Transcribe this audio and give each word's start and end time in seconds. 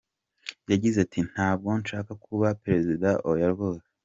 Yagize 0.71 0.97
ati 1.05 1.19
“Ntabwo 1.31 1.69
nshaka 1.81 2.11
kuba 2.25 2.47
Perezida, 2.63 3.09
oya 3.29 3.47
rwose. 3.53 3.85